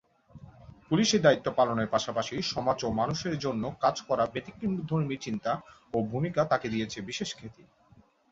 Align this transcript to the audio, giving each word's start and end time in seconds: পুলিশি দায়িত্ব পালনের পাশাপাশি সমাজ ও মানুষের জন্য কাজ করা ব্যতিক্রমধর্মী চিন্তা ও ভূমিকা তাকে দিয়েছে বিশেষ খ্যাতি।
পুলিশি 0.89 1.17
দায়িত্ব 1.19 1.47
পালনের 1.57 1.87
পাশাপাশি 1.87 2.35
সমাজ 2.51 2.77
ও 2.83 2.89
মানুষের 2.91 3.35
জন্য 3.39 3.63
কাজ 3.81 3.95
করা 4.01 4.23
ব্যতিক্রমধর্মী 4.25 5.15
চিন্তা 5.17 5.51
ও 5.93 5.97
ভূমিকা 6.11 6.41
তাকে 6.45 6.67
দিয়েছে 6.69 6.97
বিশেষ 7.01 7.29
খ্যাতি। 7.35 7.63